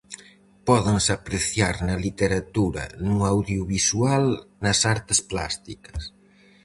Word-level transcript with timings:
Pódense 0.67 1.11
apreciar 1.13 1.75
na 1.87 1.95
literatura, 2.05 2.83
no 3.07 3.17
audiovisual, 3.31 4.25
nas 4.63 4.79
artes 4.95 5.19
plásticas... 5.31 6.01